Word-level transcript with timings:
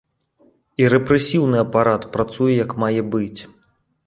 І 0.83 0.87
рэпрэсіўны 0.93 1.57
апарат 1.65 2.09
працуе 2.17 2.49
як 2.65 2.71
мае 2.87 3.01
быць. 3.19 3.41